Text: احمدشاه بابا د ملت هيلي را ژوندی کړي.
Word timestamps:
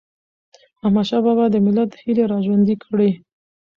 احمدشاه 0.85 1.21
بابا 1.25 1.45
د 1.51 1.55
ملت 1.65 1.91
هيلي 2.01 2.23
را 2.31 2.37
ژوندی 2.45 2.75
کړي. 2.83 3.11